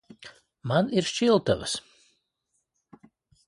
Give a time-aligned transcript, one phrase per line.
[0.71, 1.77] Man ir šķiltavas.